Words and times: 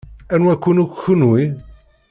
Anwa-ken 0.33 0.77
akk 0.83 0.93
kenwi? 1.01 1.41